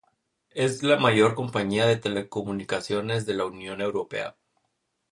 [0.55, 4.35] Es la mayor compañía de telecomunicaciones de la Unión Europea.